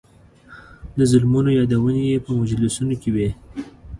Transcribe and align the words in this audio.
د 0.97 0.99
ظلمونو 1.11 1.49
یادونې 1.59 2.01
یې 2.11 2.17
په 2.25 2.29
مجلسونو 2.39 2.93
کې 3.01 3.09
وې. 3.15 3.29